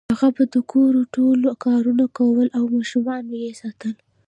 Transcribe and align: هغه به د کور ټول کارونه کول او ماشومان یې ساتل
هغه 0.11 0.27
به 0.35 0.43
د 0.53 0.55
کور 0.71 0.93
ټول 1.15 1.39
کارونه 1.65 2.05
کول 2.17 2.47
او 2.57 2.63
ماشومان 2.75 3.23
یې 3.41 3.49
ساتل 3.61 3.93